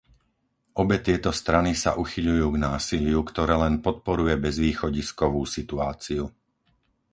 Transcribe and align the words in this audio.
Obe 0.81 0.97
tieto 1.07 1.29
strany 1.39 1.71
sa 1.83 1.91
uchyľujú 2.03 2.45
k 2.57 2.57
násiliu, 2.67 3.19
ktoré 3.31 3.53
len 3.63 3.75
podporuje 3.85 4.33
bezvýchodiskovú 4.45 5.41
situáciu. 5.55 6.23